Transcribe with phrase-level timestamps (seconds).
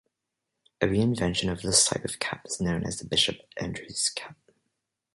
[0.81, 4.35] A reinvention of this type of cap is known as the Bishop Andrewes cap.